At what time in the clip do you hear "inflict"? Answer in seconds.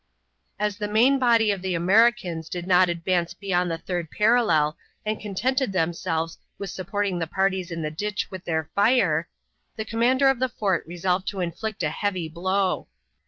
11.39-11.83